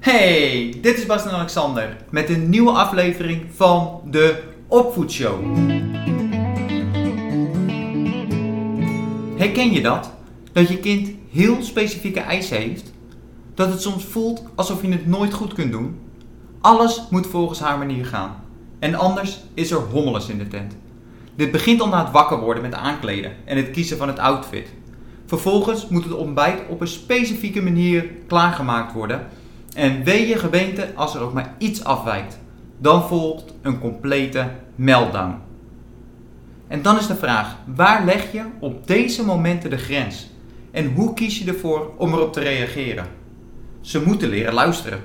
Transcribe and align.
Hey, 0.00 0.74
dit 0.80 0.98
is 0.98 1.06
Bas 1.06 1.24
en 1.24 1.30
Alexander 1.30 1.96
met 2.10 2.28
een 2.28 2.48
nieuwe 2.48 2.70
aflevering 2.70 3.42
van 3.54 4.00
de 4.10 4.42
Opvoedshow. 4.68 5.56
Herken 9.36 9.72
je 9.72 9.80
dat? 9.82 10.12
Dat 10.52 10.68
je 10.68 10.78
kind 10.78 11.10
heel 11.30 11.62
specifieke 11.62 12.20
eisen 12.20 12.56
heeft? 12.56 12.92
Dat 13.54 13.68
het 13.68 13.82
soms 13.82 14.04
voelt 14.04 14.44
alsof 14.54 14.82
je 14.82 14.88
het 14.88 15.06
nooit 15.06 15.34
goed 15.34 15.52
kunt 15.52 15.72
doen? 15.72 15.98
Alles 16.60 17.02
moet 17.10 17.26
volgens 17.26 17.60
haar 17.60 17.78
manier 17.78 18.06
gaan. 18.06 18.44
En 18.78 18.94
anders 18.94 19.40
is 19.54 19.70
er 19.70 19.80
hommeles 19.80 20.28
in 20.28 20.38
de 20.38 20.48
tent. 20.48 20.76
Dit 21.34 21.50
begint 21.50 21.80
al 21.80 21.88
na 21.88 22.04
het 22.04 22.12
wakker 22.12 22.40
worden 22.40 22.62
met 22.62 22.74
aankleden 22.74 23.32
en 23.44 23.56
het 23.56 23.70
kiezen 23.70 23.96
van 23.96 24.08
het 24.08 24.18
outfit. 24.18 24.68
Vervolgens 25.26 25.88
moet 25.88 26.04
het 26.04 26.14
ontbijt 26.14 26.60
op 26.68 26.80
een 26.80 26.88
specifieke 26.88 27.62
manier 27.62 28.10
klaargemaakt 28.26 28.92
worden. 28.92 29.28
En 29.74 30.04
wee 30.04 30.26
je 30.26 30.38
gebeente 30.38 30.94
als 30.94 31.14
er 31.14 31.20
ook 31.20 31.32
maar 31.32 31.54
iets 31.58 31.84
afwijkt. 31.84 32.38
Dan 32.78 33.02
volgt 33.02 33.54
een 33.62 33.80
complete 33.80 34.50
meltdown. 34.74 35.34
En 36.68 36.82
dan 36.82 36.98
is 36.98 37.06
de 37.06 37.16
vraag: 37.16 37.56
waar 37.74 38.04
leg 38.04 38.32
je 38.32 38.44
op 38.60 38.86
deze 38.86 39.24
momenten 39.24 39.70
de 39.70 39.78
grens? 39.78 40.28
En 40.70 40.92
hoe 40.92 41.14
kies 41.14 41.38
je 41.38 41.50
ervoor 41.50 41.92
om 41.96 42.12
erop 42.12 42.32
te 42.32 42.40
reageren? 42.40 43.06
Ze 43.80 44.02
moeten 44.02 44.28
leren 44.28 44.54
luisteren. 44.54 45.00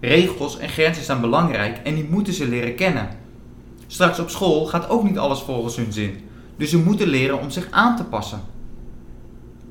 Regels 0.00 0.58
en 0.58 0.68
grenzen 0.68 1.04
zijn 1.04 1.20
belangrijk 1.20 1.78
en 1.84 1.94
die 1.94 2.08
moeten 2.10 2.32
ze 2.32 2.48
leren 2.48 2.74
kennen. 2.74 3.08
Straks 3.86 4.18
op 4.18 4.30
school 4.30 4.66
gaat 4.66 4.88
ook 4.88 5.02
niet 5.02 5.18
alles 5.18 5.40
volgens 5.40 5.76
hun 5.76 5.92
zin. 5.92 6.28
Dus 6.56 6.70
ze 6.70 6.78
moeten 6.78 7.08
leren 7.08 7.40
om 7.40 7.50
zich 7.50 7.68
aan 7.70 7.96
te 7.96 8.04
passen. 8.04 8.40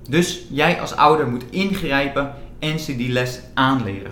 Dus 0.09 0.45
jij 0.49 0.81
als 0.81 0.95
ouder 0.95 1.27
moet 1.27 1.43
ingrijpen 1.49 2.33
en 2.59 2.79
ze 2.79 2.95
die 2.95 3.11
les 3.11 3.39
aanleren. 3.53 4.11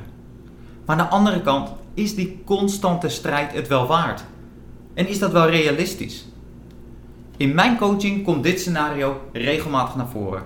Maar 0.86 0.98
aan 1.00 1.06
de 1.06 1.12
andere 1.12 1.42
kant 1.42 1.70
is 1.94 2.16
die 2.16 2.42
constante 2.46 3.10
strijd 3.10 3.54
het 3.54 3.68
wel 3.68 3.88
waard? 3.88 4.24
En 4.94 5.08
is 5.08 5.20
dat 5.20 5.32
wel 5.32 5.50
realistisch? 5.50 6.26
In 7.38 7.56
mijn 7.56 7.78
coaching 7.78 8.24
komt 8.24 8.44
dit 8.44 8.60
scenario 8.60 9.22
regelmatig 9.32 9.96
naar 9.96 10.08
voren. 10.08 10.44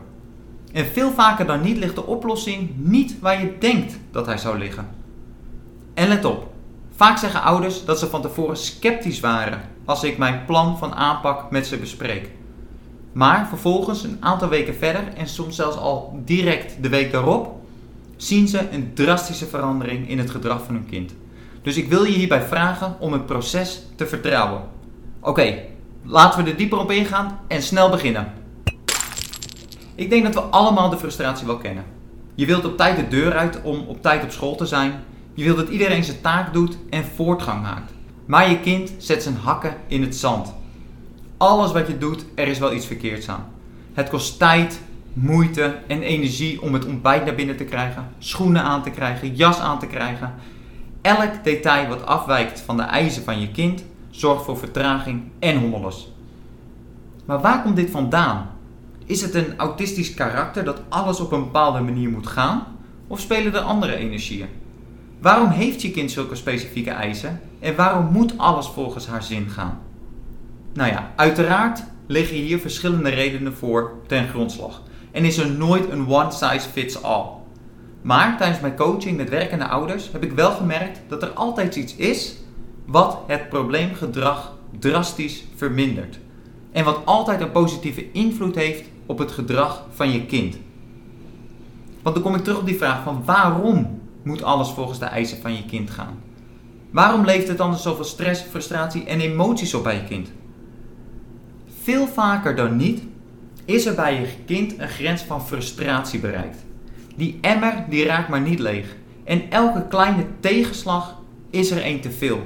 En 0.72 0.86
veel 0.86 1.12
vaker 1.12 1.46
dan 1.46 1.62
niet 1.62 1.78
ligt 1.78 1.96
de 1.96 2.06
oplossing 2.06 2.70
niet 2.76 3.20
waar 3.20 3.42
je 3.42 3.58
denkt 3.60 4.00
dat 4.12 4.26
hij 4.26 4.38
zou 4.38 4.58
liggen. 4.58 4.88
En 5.94 6.08
let 6.08 6.26
op, 6.26 6.54
vaak 6.96 7.18
zeggen 7.18 7.42
ouders 7.42 7.86
dat 7.86 8.00
ze 8.00 8.08
van 8.08 8.22
tevoren 8.22 8.58
sceptisch 8.58 9.20
waren 9.20 9.62
als 9.86 10.04
ik 10.04 10.18
mijn 10.18 10.46
plan 10.46 10.78
van 10.78 10.94
aanpak 10.94 11.52
met 11.52 11.68
ze 11.68 11.78
bespreek. 11.78 12.30
Maar 13.12 13.48
vervolgens, 13.48 14.04
een 14.04 14.18
aantal 14.20 14.50
weken 14.50 14.76
verder 14.76 15.04
en 15.16 15.28
soms 15.28 15.56
zelfs 15.56 15.78
al 15.78 16.22
direct 16.26 16.84
de 16.84 16.90
week 16.90 17.12
daarop, 17.12 17.61
zien 18.24 18.48
ze 18.48 18.70
een 18.72 18.94
drastische 18.94 19.46
verandering 19.46 20.10
in 20.10 20.18
het 20.18 20.30
gedrag 20.30 20.64
van 20.64 20.76
hun 20.76 20.86
kind. 20.86 21.14
Dus 21.62 21.78
ik 21.78 21.90
wil 21.90 22.04
je 22.04 22.12
hierbij 22.12 22.42
vragen 22.42 22.96
om 23.00 23.14
het 23.14 23.26
proces 23.26 23.82
te 23.96 24.08
vertrouwen. 24.08 24.62
Oké, 25.20 25.60
laten 26.04 26.44
we 26.44 26.50
er 26.50 26.58
dieper 26.58 26.80
op 26.80 26.92
ingaan 26.92 27.40
en 27.48 27.62
snel 27.62 27.90
beginnen. 27.90 28.34
Ik 29.96 30.10
denk 30.10 30.24
dat 30.24 30.34
we 30.34 30.40
allemaal 30.40 30.90
de 30.90 30.98
frustratie 30.98 31.48
wel 31.48 31.58
kennen. 31.58 31.84
Je 32.36 32.46
wilt 32.46 32.66
op 32.66 32.78
tijd 32.78 32.96
de 32.96 33.08
deur 33.08 33.34
uit 33.34 33.62
om 33.62 33.86
op 33.88 34.02
tijd 34.02 34.24
op 34.24 34.32
school 34.32 34.56
te 34.56 34.66
zijn. 34.66 34.94
Je 35.34 35.44
wilt 35.44 35.58
dat 35.58 35.70
iedereen 35.70 36.04
zijn 36.04 36.22
taak 36.22 36.54
doet 36.54 36.78
en 36.90 37.04
voortgang 37.16 37.62
maakt. 37.62 37.94
Maar 38.26 38.50
je 38.50 38.60
kind 38.60 38.94
zet 38.98 39.24
zijn 39.24 39.38
hakken 39.44 39.76
in 39.88 40.02
het 40.02 40.16
zand. 40.16 40.54
Alles 41.38 41.72
wat 41.72 41.88
je 41.88 41.98
doet, 41.98 42.26
er 42.36 42.48
is 42.48 42.60
wel 42.60 42.74
iets 42.74 42.86
verkeerds 42.86 43.30
aan. 43.30 43.46
Het 43.94 44.10
kost 44.10 44.40
tijd, 44.40 44.82
moeite 45.14 45.78
en 45.88 46.02
energie 46.02 46.62
om 46.62 46.74
het 46.74 46.86
ontbijt 46.86 47.26
naar 47.26 47.36
binnen 47.36 47.58
te 47.58 47.64
krijgen, 47.64 48.10
schoenen 48.20 48.64
aan 48.64 48.84
te 48.84 48.90
krijgen, 48.90 49.36
jas 49.36 49.60
aan 49.60 49.80
te 49.80 49.88
krijgen. 49.88 50.34
Elk 51.02 51.44
detail 51.44 51.88
wat 51.88 52.06
afwijkt 52.06 52.60
van 52.60 52.78
de 52.78 52.84
eisen 52.84 53.24
van 53.24 53.40
je 53.40 53.52
kind 53.52 53.84
zorgt 54.10 54.46
voor 54.46 54.58
vertraging 54.58 55.24
en 55.40 55.60
hommeles. 55.60 56.12
Maar 57.26 57.42
waar 57.42 57.62
komt 57.62 57.76
dit 57.76 57.90
vandaan? 57.90 58.50
Is 59.06 59.22
het 59.22 59.36
een 59.36 59.58
autistisch 59.58 60.14
karakter 60.14 60.64
dat 60.64 60.82
alles 60.90 61.20
op 61.20 61.32
een 61.32 61.44
bepaalde 61.44 61.80
manier 61.80 62.10
moet 62.10 62.28
gaan? 62.28 62.64
Of 63.08 63.20
spelen 63.20 63.54
er 63.54 63.60
andere 63.60 63.96
energieën? 63.96 64.48
Waarom 65.20 65.50
heeft 65.50 65.82
je 65.82 65.92
kind 65.92 66.12
zulke 66.12 66.36
specifieke 66.36 66.90
eisen 66.90 67.42
en 67.60 67.76
waarom 67.76 68.06
moet 68.06 68.38
alles 68.38 68.68
volgens 68.68 69.08
haar 69.08 69.24
zin 69.24 69.50
gaan? 69.50 69.80
Nou 70.74 70.90
ja, 70.90 71.12
uiteraard 71.16 71.84
liggen 72.08 72.36
hier 72.36 72.60
verschillende 72.60 73.10
redenen 73.10 73.54
voor 73.54 73.92
ten 74.08 74.28
grondslag 74.28 74.82
en 75.12 75.26
is 75.26 75.38
er 75.38 75.52
nooit 75.52 75.90
een 75.90 76.08
one 76.08 76.32
size 76.32 76.70
fits 76.70 77.04
all. 77.04 77.26
Maar 78.02 78.38
tijdens 78.38 78.60
mijn 78.60 78.76
coaching 78.76 79.18
met 79.18 79.30
werkende 79.30 79.68
ouders 79.68 80.12
heb 80.12 80.24
ik 80.24 80.32
wel 80.32 80.52
gemerkt 80.52 81.00
dat 81.08 81.24
er 81.24 81.30
altijd 81.30 81.76
iets 81.76 81.96
is 81.96 82.36
wat 82.86 83.20
het 83.28 83.50
probleemgedrag 83.50 84.56
drastisch 84.80 85.44
vermindert. 85.56 86.20
En 86.72 86.86
wat 86.86 87.02
altijd 87.06 87.42
een 87.42 87.52
positieve 87.52 88.12
invloed 88.12 88.56
heeft 88.56 88.90
op 89.06 89.18
het 89.18 89.32
gedrag 89.32 89.86
van 89.92 90.12
je 90.12 90.26
kind. 90.26 90.58
Want 92.02 92.16
dan 92.16 92.24
kom 92.24 92.36
ik 92.36 92.44
terug 92.44 92.60
op 92.60 92.66
die 92.66 92.78
vraag 92.78 93.04
van 93.04 93.22
waarom 93.26 94.00
moet 94.24 94.44
alles 94.44 94.70
volgens 94.70 95.00
de 95.00 95.06
eisen 95.06 95.42
van 95.42 95.56
je 95.56 95.66
kind 95.66 95.90
gaan? 95.90 96.20
Waarom 96.92 97.26
leeft 97.26 97.48
het 97.48 97.60
anders 97.60 97.84
zoveel 97.84 98.04
stress, 98.04 98.42
frustratie 98.42 99.06
en 99.06 99.20
emoties 99.20 99.74
op 99.74 99.84
bij 99.84 99.96
je 99.96 100.04
kind? 100.04 100.32
Veel 101.82 102.08
vaker 102.08 102.56
dan 102.56 102.76
niet 102.76 103.02
is 103.66 103.86
er 103.86 103.96
bij 103.96 104.20
je 104.20 104.28
kind 104.46 104.80
een 104.80 104.90
grens 104.90 105.22
van 105.22 105.48
frustratie 105.48 106.20
bereikt. 106.20 106.58
Die 107.16 107.38
emmer 107.42 107.86
die 107.90 108.06
raakt 108.06 108.30
maar 108.30 108.42
niet 108.42 108.60
leeg. 108.60 108.96
En 109.24 109.42
elke 109.50 109.88
kleine 109.88 110.26
tegenslag 110.40 111.18
is 111.50 111.72
er 111.72 111.86
een 111.86 112.02
te 112.02 112.12
veel. 112.12 112.42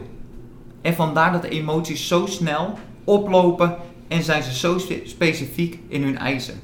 En 0.81 0.93
vandaar 0.93 1.31
dat 1.31 1.41
de 1.41 1.49
emoties 1.49 2.07
zo 2.07 2.25
snel 2.25 2.77
oplopen 3.03 3.75
en 4.07 4.23
zijn 4.23 4.43
ze 4.43 4.53
zo 4.53 4.77
specifiek 5.03 5.79
in 5.87 6.03
hun 6.03 6.17
eisen. 6.17 6.59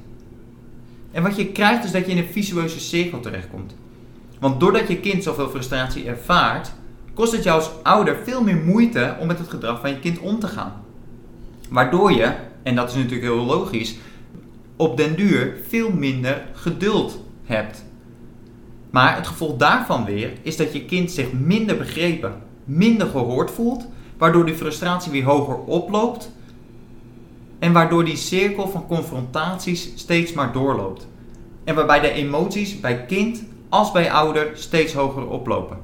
En 1.11 1.23
wat 1.23 1.35
je 1.35 1.51
krijgt 1.51 1.84
is 1.84 1.91
dat 1.91 2.06
je 2.06 2.11
in 2.11 2.17
een 2.17 2.31
visueuze 2.31 2.79
cirkel 2.79 3.19
terechtkomt. 3.19 3.75
Want 4.40 4.59
doordat 4.59 4.88
je 4.88 5.00
kind 5.00 5.23
zoveel 5.23 5.50
frustratie 5.50 6.06
ervaart, 6.06 6.72
kost 7.13 7.31
het 7.31 7.44
jou 7.44 7.59
als 7.59 7.72
ouder 7.84 8.17
veel 8.23 8.44
meer 8.44 8.56
moeite 8.56 9.16
om 9.19 9.28
met 9.28 9.38
het 9.38 9.50
gedrag 9.50 9.79
van 9.79 9.90
je 9.90 10.00
kind 10.00 10.19
om 10.19 10.40
te 10.40 10.47
gaan. 10.47 10.73
Waardoor 11.69 12.11
je, 12.11 12.34
en 12.63 12.75
dat 12.75 12.90
is 12.90 12.95
natuurlijk 12.95 13.22
heel 13.22 13.45
logisch, 13.45 13.95
op 14.81 14.97
den 14.97 15.16
duur 15.16 15.58
veel 15.68 15.92
minder 15.92 16.46
geduld 16.53 17.19
hebt. 17.44 17.86
Maar 18.90 19.16
het 19.16 19.28
gevolg 19.28 19.58
daarvan 19.58 20.06
weer 20.06 20.34
is 20.42 20.58
dat 20.58 20.74
je 20.74 20.86
kind 20.86 21.12
zich 21.12 21.31
minder 21.31 21.78
begrepen, 21.78 22.34
minder 22.64 23.08
gehoord 23.08 23.52
voelt, 23.52 23.88
waardoor 24.18 24.46
die 24.46 24.56
frustratie 24.56 25.12
weer 25.12 25.24
hoger 25.24 25.56
oploopt 25.56 26.31
en 27.59 27.74
waardoor 27.74 28.06
die 28.06 28.16
cirkel 28.16 28.68
van 28.68 28.88
confrontaties 28.88 29.91
steeds 29.96 30.34
maar 30.34 30.53
doorloopt. 30.53 31.08
En 31.64 31.75
waarbij 31.75 32.00
de 32.00 32.12
emoties 32.12 32.80
bij 32.80 33.06
kind 33.06 33.44
als 33.70 33.91
bij 33.91 34.12
ouder 34.12 34.50
steeds 34.53 34.94
hoger 34.94 35.28
oplopen. 35.28 35.78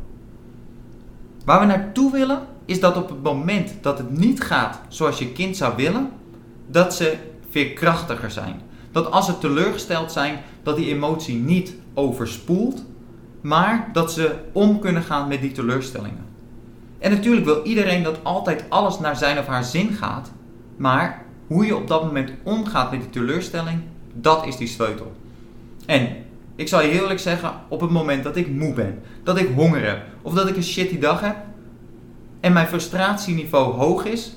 Waar 1.46 1.60
we 1.60 1.66
naartoe 1.66 2.12
willen 2.12 2.42
is 2.66 2.80
dat 2.80 2.98
op 2.98 3.10
het 3.10 3.24
moment 3.24 3.74
dat 3.82 3.98
het 3.98 4.18
niet 4.18 4.42
gaat 4.42 4.80
zoals 4.88 5.20
je 5.20 5.32
kind 5.32 5.58
zou 5.58 5.76
willen, 5.76 6.12
dat 6.68 6.96
ze 6.96 7.16
veerkrachtiger 7.50 8.32
zijn. 8.32 8.67
Dat 8.98 9.12
als 9.12 9.26
ze 9.26 9.38
teleurgesteld 9.38 10.12
zijn, 10.12 10.40
dat 10.64 10.76
die 10.76 10.94
emotie 10.94 11.36
niet 11.36 11.74
overspoelt, 11.94 12.86
maar 13.42 13.90
dat 13.94 14.12
ze 14.12 14.36
om 14.52 14.80
kunnen 14.80 15.02
gaan 15.02 15.28
met 15.28 15.42
die 15.42 15.52
teleurstellingen. 15.52 16.26
En 17.00 17.12
natuurlijk 17.12 17.46
wil 17.46 17.64
iedereen 17.64 18.04
dat 18.04 18.20
altijd 18.24 18.64
alles 18.70 19.00
naar 19.00 19.16
zijn 19.16 19.40
of 19.40 19.46
haar 19.46 19.64
zin 19.64 19.94
gaat, 19.94 20.32
maar 20.78 21.26
hoe 21.48 21.66
je 21.66 21.76
op 21.76 21.88
dat 21.88 22.04
moment 22.04 22.32
omgaat 22.44 22.92
met 22.92 23.00
die 23.00 23.10
teleurstelling, 23.10 23.82
dat 24.14 24.46
is 24.46 24.58
die 24.58 24.68
sleutel. 24.68 25.12
En 25.86 26.16
ik 26.56 26.68
zal 26.68 26.82
je 26.82 26.88
heel 26.88 27.02
eerlijk 27.02 27.20
zeggen, 27.20 27.52
op 27.68 27.82
het 27.82 27.92
moment 27.92 28.24
dat 28.24 28.36
ik 28.36 28.48
moe 28.48 28.74
ben, 28.74 29.02
dat 29.24 29.38
ik 29.38 29.50
honger 29.56 29.86
heb 29.86 30.02
of 30.22 30.34
dat 30.34 30.48
ik 30.48 30.56
een 30.56 30.64
shitty 30.64 31.00
dag 31.00 31.22
heb 31.22 31.36
en 32.40 32.54
mijn 32.54 32.68
frustratieniveau 32.68 33.74
hoog 33.74 34.06
is, 34.06 34.37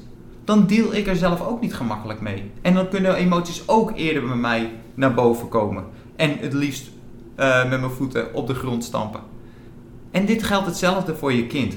dan 0.50 0.66
deal 0.66 0.94
ik 0.94 1.06
er 1.06 1.16
zelf 1.16 1.46
ook 1.46 1.60
niet 1.60 1.74
gemakkelijk 1.74 2.20
mee. 2.20 2.50
En 2.62 2.74
dan 2.74 2.88
kunnen 2.88 3.14
emoties 3.14 3.68
ook 3.68 3.92
eerder 3.94 4.26
bij 4.26 4.36
mij 4.36 4.72
naar 4.94 5.14
boven 5.14 5.48
komen. 5.48 5.84
En 6.16 6.38
het 6.38 6.52
liefst 6.52 6.90
uh, 7.36 7.68
met 7.68 7.80
mijn 7.80 7.92
voeten 7.92 8.34
op 8.34 8.46
de 8.46 8.54
grond 8.54 8.84
stampen. 8.84 9.20
En 10.10 10.26
dit 10.26 10.42
geldt 10.42 10.66
hetzelfde 10.66 11.16
voor 11.16 11.32
je 11.32 11.46
kind. 11.46 11.76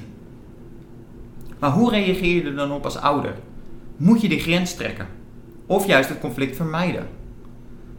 Maar 1.60 1.72
hoe 1.72 1.90
reageer 1.90 2.36
je 2.36 2.44
er 2.44 2.56
dan 2.56 2.72
op 2.72 2.84
als 2.84 2.98
ouder? 2.98 3.36
Moet 3.98 4.22
je 4.22 4.30
die 4.30 4.40
grens 4.40 4.76
trekken? 4.76 5.08
Of 5.66 5.88
juist 5.88 6.10
het 6.10 6.19
conflict 6.19 6.56
vermijden? 6.56 7.08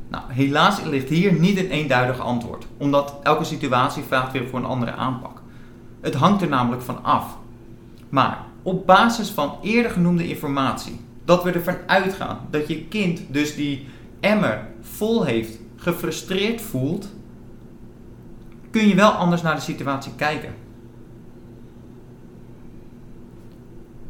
Nou, 0.09 0.25
helaas 0.29 0.82
ligt 0.82 1.09
hier 1.09 1.32
niet 1.32 1.59
een 1.59 1.70
eenduidig 1.70 2.20
antwoord, 2.20 2.67
omdat 2.77 3.19
elke 3.23 3.44
situatie 3.44 4.03
vraagt 4.03 4.32
weer 4.32 4.49
voor 4.49 4.59
een 4.59 4.65
andere 4.65 4.93
aanpak. 4.93 5.43
Het 6.00 6.15
hangt 6.15 6.43
er 6.43 6.49
namelijk 6.49 6.82
van 6.82 7.05
af. 7.05 7.37
Maar 8.09 8.44
op 8.64 8.87
basis 8.87 9.28
van 9.28 9.58
eerder 9.62 9.90
genoemde 9.90 10.28
informatie. 10.28 11.00
Dat 11.25 11.43
we 11.43 11.50
ervan 11.50 11.76
uitgaan 11.87 12.38
dat 12.50 12.69
je 12.69 12.84
kind 12.84 13.20
dus 13.28 13.55
die 13.55 13.87
emmer 14.20 14.66
vol 14.81 15.25
heeft, 15.25 15.58
gefrustreerd 15.76 16.61
voelt, 16.61 17.08
kun 18.70 18.88
je 18.88 18.94
wel 18.94 19.11
anders 19.11 19.43
naar 19.43 19.55
de 19.55 19.61
situatie 19.61 20.12
kijken. 20.16 20.55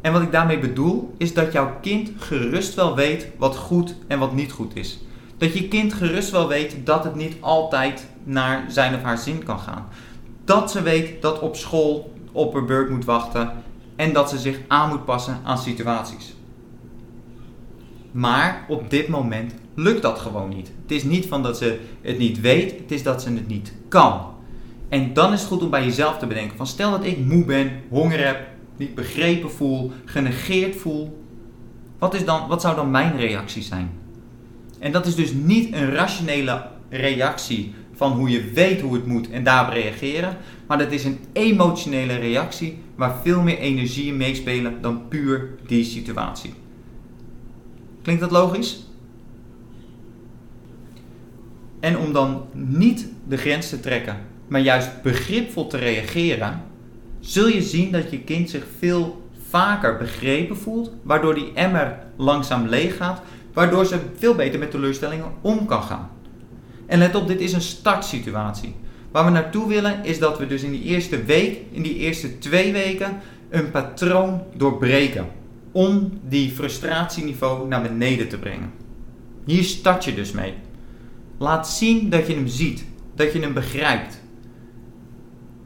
En 0.01 0.11
wat 0.11 0.21
ik 0.21 0.31
daarmee 0.31 0.59
bedoel 0.59 1.13
is 1.17 1.33
dat 1.33 1.51
jouw 1.51 1.77
kind 1.81 2.11
gerust 2.17 2.73
wel 2.73 2.95
weet 2.95 3.27
wat 3.37 3.55
goed 3.55 3.95
en 4.07 4.19
wat 4.19 4.33
niet 4.33 4.51
goed 4.51 4.75
is. 4.75 4.99
Dat 5.37 5.53
je 5.53 5.67
kind 5.67 5.93
gerust 5.93 6.31
wel 6.31 6.47
weet 6.47 6.75
dat 6.83 7.03
het 7.03 7.15
niet 7.15 7.35
altijd 7.39 8.07
naar 8.23 8.65
zijn 8.67 8.95
of 8.95 9.01
haar 9.01 9.17
zin 9.17 9.43
kan 9.43 9.59
gaan. 9.59 9.87
Dat 10.43 10.71
ze 10.71 10.81
weet 10.81 11.21
dat 11.21 11.39
op 11.39 11.55
school 11.55 12.13
op 12.31 12.53
haar 12.53 12.65
beurt 12.65 12.89
moet 12.89 13.05
wachten 13.05 13.51
en 13.95 14.13
dat 14.13 14.29
ze 14.29 14.37
zich 14.37 14.59
aan 14.67 14.89
moet 14.89 15.05
passen 15.05 15.39
aan 15.43 15.57
situaties. 15.57 16.35
Maar 18.11 18.65
op 18.67 18.89
dit 18.89 19.07
moment 19.07 19.53
lukt 19.73 20.01
dat 20.01 20.19
gewoon 20.19 20.49
niet. 20.49 20.71
Het 20.81 20.91
is 20.91 21.03
niet 21.03 21.25
van 21.25 21.43
dat 21.43 21.57
ze 21.57 21.79
het 22.01 22.17
niet 22.17 22.41
weet, 22.41 22.79
het 22.79 22.91
is 22.91 23.03
dat 23.03 23.21
ze 23.21 23.29
het 23.29 23.47
niet 23.47 23.73
kan. 23.89 24.33
En 24.89 25.13
dan 25.13 25.33
is 25.33 25.39
het 25.39 25.49
goed 25.49 25.63
om 25.63 25.69
bij 25.69 25.83
jezelf 25.83 26.17
te 26.17 26.27
bedenken 26.27 26.57
van 26.57 26.67
stel 26.67 26.91
dat 26.91 27.05
ik 27.05 27.25
moe 27.25 27.45
ben, 27.45 27.71
honger 27.89 28.25
heb, 28.25 28.47
niet 28.77 28.95
begrepen 28.95 29.51
voel, 29.51 29.91
genegeerd 30.05 30.75
voel. 30.75 31.23
Wat, 31.99 32.13
is 32.13 32.25
dan, 32.25 32.47
wat 32.47 32.61
zou 32.61 32.75
dan 32.75 32.91
mijn 32.91 33.17
reactie 33.17 33.63
zijn? 33.63 33.91
En 34.79 34.91
dat 34.91 35.05
is 35.05 35.15
dus 35.15 35.33
niet 35.33 35.73
een 35.73 35.91
rationele 35.91 36.67
reactie 36.89 37.73
van 37.93 38.11
hoe 38.11 38.29
je 38.29 38.51
weet 38.53 38.81
hoe 38.81 38.93
het 38.93 39.05
moet 39.05 39.29
en 39.29 39.43
daarop 39.43 39.73
reageren. 39.73 40.37
Maar 40.67 40.77
dat 40.77 40.91
is 40.91 41.03
een 41.03 41.19
emotionele 41.33 42.15
reactie 42.15 42.77
waar 42.95 43.15
veel 43.23 43.41
meer 43.41 43.57
energieën 43.57 44.17
meespelen 44.17 44.81
dan 44.81 45.07
puur 45.07 45.49
die 45.67 45.83
situatie. 45.83 46.53
Klinkt 48.01 48.21
dat 48.21 48.31
logisch? 48.31 48.85
En 51.79 51.97
om 51.97 52.13
dan 52.13 52.45
niet 52.53 53.07
de 53.27 53.37
grens 53.37 53.69
te 53.69 53.79
trekken, 53.79 54.17
maar 54.47 54.61
juist 54.61 55.01
begripvol 55.01 55.67
te 55.67 55.77
reageren, 55.77 56.61
zul 57.19 57.47
je 57.47 57.61
zien 57.61 57.91
dat 57.91 58.11
je 58.11 58.19
kind 58.19 58.49
zich 58.49 58.65
veel 58.77 59.29
vaker 59.49 59.97
begrepen 59.97 60.57
voelt, 60.57 60.91
waardoor 61.03 61.35
die 61.35 61.53
emmer 61.53 61.99
langzaam 62.15 62.67
leeg 62.67 62.97
gaat, 62.97 63.21
waardoor 63.53 63.85
ze 63.85 63.99
veel 64.17 64.35
beter 64.35 64.59
met 64.59 64.71
teleurstellingen 64.71 65.31
om 65.41 65.65
kan 65.65 65.83
gaan. 65.83 66.09
En 66.85 66.99
let 66.99 67.15
op, 67.15 67.27
dit 67.27 67.39
is 67.39 67.53
een 67.53 67.61
startsituatie. 67.61 68.75
Waar 69.15 69.25
we 69.25 69.31
naartoe 69.31 69.67
willen 69.67 70.03
is 70.03 70.19
dat 70.19 70.37
we 70.37 70.47
dus 70.47 70.63
in 70.63 70.71
die 70.71 70.83
eerste 70.83 71.23
week, 71.23 71.59
in 71.71 71.81
die 71.81 71.95
eerste 71.95 72.37
twee 72.37 72.71
weken, 72.71 73.21
een 73.49 73.71
patroon 73.71 74.43
doorbreken. 74.55 75.27
Om 75.71 76.19
die 76.23 76.51
frustratieniveau 76.51 77.67
naar 77.67 77.81
beneden 77.81 78.27
te 78.27 78.37
brengen. 78.39 78.71
Hier 79.45 79.63
start 79.63 80.05
je 80.05 80.13
dus 80.13 80.31
mee. 80.31 80.53
Laat 81.37 81.69
zien 81.69 82.09
dat 82.09 82.27
je 82.27 82.33
hem 82.33 82.47
ziet, 82.47 82.85
dat 83.15 83.33
je 83.33 83.39
hem 83.39 83.53
begrijpt. 83.53 84.21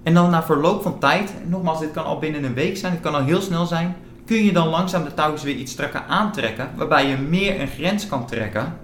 En 0.03 0.13
dan 0.13 0.29
na 0.29 0.43
verloop 0.43 0.81
van 0.81 0.99
tijd, 0.99 1.33
nogmaals, 1.47 1.79
dit 1.79 1.91
kan 1.91 2.05
al 2.05 2.19
binnen 2.19 2.43
een 2.43 2.53
week 2.53 2.77
zijn, 2.77 2.91
het 2.91 3.01
kan 3.01 3.15
al 3.15 3.23
heel 3.23 3.41
snel 3.41 3.65
zijn, 3.65 3.95
kun 4.25 4.43
je 4.43 4.53
dan 4.53 4.67
langzaam 4.67 5.03
de 5.03 5.13
touwtjes 5.13 5.43
weer 5.43 5.55
iets 5.55 5.71
strakker 5.71 6.01
aantrekken, 6.07 6.69
waarbij 6.75 7.07
je 7.07 7.17
meer 7.17 7.61
een 7.61 7.67
grens 7.67 8.07
kan 8.07 8.27
trekken 8.27 8.77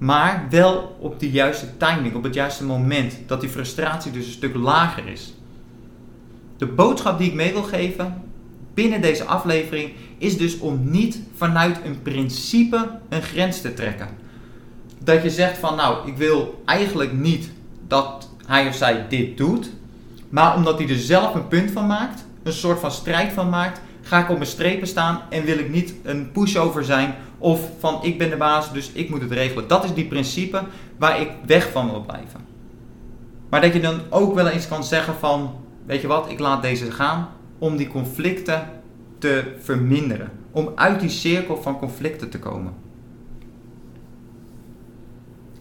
maar 0.00 0.46
wel 0.50 0.96
op 1.00 1.20
de 1.20 1.30
juiste 1.30 1.76
timing, 1.76 2.14
op 2.14 2.22
het 2.22 2.34
juiste 2.34 2.64
moment. 2.64 3.14
Dat 3.26 3.40
die 3.40 3.50
frustratie 3.50 4.12
dus 4.12 4.26
een 4.26 4.32
stuk 4.32 4.54
lager 4.54 5.06
is. 5.06 5.34
De 6.56 6.66
boodschap 6.66 7.18
die 7.18 7.28
ik 7.28 7.34
mee 7.34 7.52
wil 7.52 7.62
geven 7.62 8.22
binnen 8.74 9.00
deze 9.00 9.24
aflevering 9.24 9.92
is 10.18 10.38
dus 10.38 10.58
om 10.58 10.90
niet 10.90 11.20
vanuit 11.36 11.80
een 11.84 12.02
principe 12.02 12.90
een 13.08 13.22
grens 13.22 13.60
te 13.60 13.74
trekken. 13.74 14.08
Dat 14.98 15.22
je 15.22 15.30
zegt 15.30 15.58
van 15.58 15.76
nou, 15.76 16.08
ik 16.08 16.16
wil 16.16 16.62
eigenlijk 16.64 17.12
niet 17.12 17.50
dat 17.86 18.28
hij 18.46 18.68
of 18.68 18.74
zij 18.74 19.06
dit 19.08 19.36
doet. 19.36 19.70
Maar 20.28 20.56
omdat 20.56 20.78
hij 20.78 20.88
er 20.88 20.98
zelf 20.98 21.34
een 21.34 21.48
punt 21.48 21.70
van 21.70 21.86
maakt, 21.86 22.24
een 22.42 22.52
soort 22.52 22.80
van 22.80 22.90
strijd 22.90 23.32
van 23.32 23.48
maakt, 23.48 23.80
ga 24.02 24.18
ik 24.18 24.30
op 24.30 24.36
mijn 24.36 24.50
strepen 24.50 24.86
staan 24.86 25.20
en 25.30 25.44
wil 25.44 25.58
ik 25.58 25.70
niet 25.70 25.94
een 26.02 26.32
pushover 26.32 26.84
zijn 26.84 27.14
of 27.40 27.70
van 27.78 27.98
ik 28.02 28.18
ben 28.18 28.30
de 28.30 28.36
baas, 28.36 28.72
dus 28.72 28.92
ik 28.92 29.10
moet 29.10 29.20
het 29.20 29.30
regelen. 29.30 29.68
Dat 29.68 29.84
is 29.84 29.94
die 29.94 30.06
principe 30.06 30.62
waar 30.98 31.20
ik 31.20 31.30
weg 31.46 31.70
van 31.70 31.90
wil 31.90 32.00
blijven. 32.00 32.40
Maar 33.48 33.60
dat 33.60 33.72
je 33.72 33.80
dan 33.80 34.00
ook 34.08 34.34
wel 34.34 34.48
eens 34.48 34.68
kan 34.68 34.84
zeggen 34.84 35.14
van, 35.14 35.54
weet 35.86 36.00
je 36.00 36.06
wat, 36.06 36.30
ik 36.30 36.38
laat 36.38 36.62
deze 36.62 36.90
gaan 36.90 37.28
om 37.58 37.76
die 37.76 37.88
conflicten 37.88 38.68
te 39.18 39.56
verminderen. 39.60 40.30
Om 40.50 40.72
uit 40.74 41.00
die 41.00 41.08
cirkel 41.08 41.62
van 41.62 41.78
conflicten 41.78 42.30
te 42.30 42.38
komen. 42.38 42.72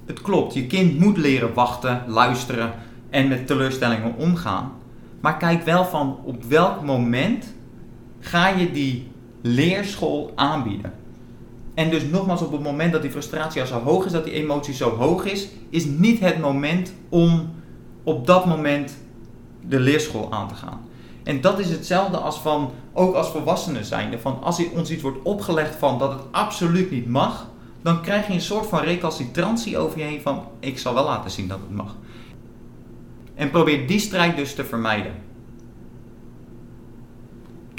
Het 0.05 0.21
klopt, 0.21 0.53
je 0.53 0.67
kind 0.67 0.99
moet 0.99 1.17
leren 1.17 1.53
wachten, 1.53 2.03
luisteren 2.07 2.73
en 3.09 3.27
met 3.27 3.47
teleurstellingen 3.47 4.15
omgaan. 4.15 4.71
Maar 5.19 5.37
kijk 5.37 5.63
wel 5.63 5.85
van 5.85 6.19
op 6.23 6.43
welk 6.43 6.83
moment 6.83 7.53
ga 8.19 8.47
je 8.47 8.71
die 8.71 9.11
leerschool 9.41 10.31
aanbieden. 10.35 10.93
En 11.79 11.89
dus 11.89 12.03
nogmaals, 12.03 12.41
op 12.41 12.51
het 12.51 12.61
moment 12.61 12.91
dat 12.91 13.01
die 13.01 13.11
frustratie 13.11 13.61
al 13.61 13.67
zo 13.67 13.79
hoog 13.79 14.05
is, 14.05 14.11
dat 14.11 14.23
die 14.23 14.33
emotie 14.33 14.73
zo 14.73 14.95
hoog 14.95 15.25
is, 15.25 15.47
is 15.69 15.85
niet 15.85 16.19
het 16.19 16.39
moment 16.39 16.93
om 17.09 17.49
op 18.03 18.27
dat 18.27 18.45
moment 18.45 18.97
de 19.61 19.79
leerschool 19.79 20.31
aan 20.31 20.47
te 20.47 20.53
gaan. 20.53 20.81
En 21.23 21.41
dat 21.41 21.59
is 21.59 21.69
hetzelfde 21.69 22.17
als 22.17 22.39
van, 22.39 22.71
ook 22.93 23.15
als 23.15 23.29
volwassenen 23.29 23.85
zijnde, 23.85 24.19
van 24.19 24.43
als 24.43 24.69
ons 24.73 24.91
iets 24.91 25.01
wordt 25.01 25.23
opgelegd 25.23 25.75
van 25.75 25.99
dat 25.99 26.11
het 26.11 26.21
absoluut 26.31 26.91
niet 26.91 27.07
mag, 27.07 27.47
dan 27.81 28.01
krijg 28.01 28.27
je 28.27 28.33
een 28.33 28.41
soort 28.41 28.65
van 28.65 28.79
recalcitrantie 28.79 29.77
over 29.77 29.99
je 29.99 30.05
heen 30.05 30.21
van, 30.21 30.43
ik 30.59 30.79
zal 30.79 30.93
wel 30.93 31.05
laten 31.05 31.31
zien 31.31 31.47
dat 31.47 31.59
het 31.59 31.75
mag. 31.75 31.95
En 33.35 33.51
probeer 33.51 33.87
die 33.87 33.99
strijd 33.99 34.35
dus 34.35 34.55
te 34.55 34.65
vermijden. 34.65 35.13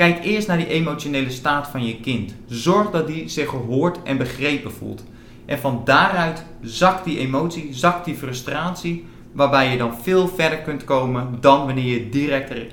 Kijk 0.01 0.25
eerst 0.25 0.49
naar 0.49 0.57
die 0.57 0.69
emotionele 0.69 1.31
staat 1.31 1.69
van 1.69 1.85
je 1.85 2.01
kind. 2.01 2.35
Zorg 2.47 2.91
dat 2.91 3.07
die 3.07 3.29
zich 3.29 3.49
gehoord 3.49 4.03
en 4.03 4.17
begrepen 4.17 4.73
voelt. 4.73 5.05
En 5.47 5.59
van 5.59 5.83
daaruit 5.85 6.45
zakt 6.63 7.05
die 7.05 7.19
emotie, 7.19 7.69
zakt 7.71 8.05
die 8.05 8.15
frustratie, 8.15 9.07
waarbij 9.33 9.71
je 9.71 9.79
dan 9.79 9.95
veel 10.03 10.29
verder 10.29 10.59
kunt 10.59 10.85
komen 10.85 11.39
dan 11.41 11.67
wanneer 11.67 11.85
je 11.85 12.09
direct 12.09 12.51
er 12.51 12.67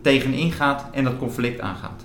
tegenin 0.00 0.52
gaat 0.52 0.86
en 0.92 1.04
dat 1.04 1.18
conflict 1.18 1.60
aangaat. 1.60 2.04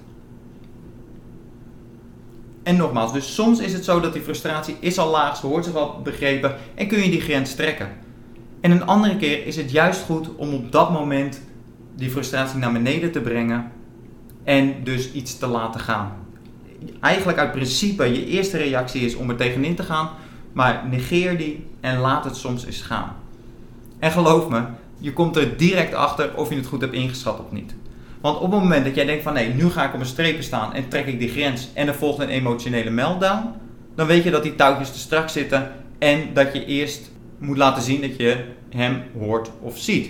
En 2.64 2.76
nogmaals, 2.76 3.14
dus 3.14 3.34
soms 3.34 3.60
is 3.60 3.74
het 3.74 3.86
zo 3.86 4.00
dat 4.00 4.14
die 4.14 4.22
frustratie 4.22 4.76
is 4.80 4.98
al 4.98 5.12
laag, 5.12 5.38
ze 5.38 5.48
hoort 5.48 5.66
zich 5.66 5.76
al 5.76 6.02
begrepen 6.04 6.56
en 6.76 6.88
kun 6.88 7.04
je 7.04 7.10
die 7.10 7.22
grens 7.22 7.56
trekken. 7.56 7.90
En 8.62 8.72
een 8.72 8.86
andere 8.86 9.18
keer 9.18 9.46
is 9.46 9.56
het 9.56 9.72
juist 9.72 10.02
goed 10.02 10.36
om 10.36 10.54
op 10.54 10.72
dat 10.72 10.92
moment 10.92 11.42
die 11.96 12.10
frustratie 12.10 12.60
naar 12.60 12.72
beneden 12.72 13.12
te 13.12 13.22
brengen 13.22 13.80
en 14.44 14.84
dus 14.84 15.12
iets 15.12 15.38
te 15.38 15.48
laten 15.48 15.80
gaan. 15.80 16.12
Eigenlijk 17.00 17.38
uit 17.38 17.52
principe, 17.52 18.04
je 18.04 18.26
eerste 18.26 18.58
reactie 18.58 19.02
is 19.02 19.16
om 19.16 19.30
er 19.30 19.36
tegenin 19.36 19.76
te 19.76 19.84
gaan, 19.84 20.10
maar 20.54 20.88
negeer 20.90 21.38
die 21.38 21.66
en 21.80 21.98
laat 21.98 22.24
het 22.24 22.36
soms 22.36 22.66
eens 22.66 22.82
gaan. 22.82 23.16
En 24.00 24.12
geloof 24.12 24.50
me, 24.50 24.62
je 24.98 25.14
komt 25.14 25.36
er 25.36 25.58
direct 25.58 25.94
achter 25.94 26.36
of 26.36 26.50
je 26.50 26.56
het 26.56 26.66
goed 26.66 26.82
hebt 26.82 26.94
ingeschat 26.94 27.40
of 27.40 27.52
niet. 27.52 27.74
Want 28.22 28.38
op 28.38 28.52
het 28.52 28.60
moment 28.60 28.86
dat 28.86 28.96
jij 28.96 29.06
denkt 29.06 29.24
van 29.24 29.34
nee, 29.34 29.54
nu 29.54 29.70
ga 29.70 29.88
ik 29.88 29.94
op 29.94 30.00
een 30.00 30.06
strepen 30.06 30.44
staan 30.44 30.74
en 30.74 30.88
trek 30.88 31.06
ik 31.06 31.20
die 31.20 31.30
grens 31.30 31.70
en 31.74 31.88
er 31.88 31.96
volgt 31.96 32.20
een 32.20 32.30
emotionele 32.30 32.90
meltdown, 32.90 33.54
dan 33.96 34.08
weet 34.08 34.24
je 34.24 34.32
dat 34.32 34.44
die 34.44 34.56
touwtjes 34.56 34.92
te 34.92 35.00
strak 35.00 35.30
zitten 35.30 35.72
en 36.00 36.34
dat 36.34 36.54
je 36.54 36.66
eerst 36.66 37.12
moet 37.38 37.58
laten 37.58 37.84
zien 37.84 38.02
dat 38.02 38.18
je 38.18 38.46
hem 38.70 39.04
hoort 39.20 39.52
of 39.62 39.78
ziet. 39.78 40.10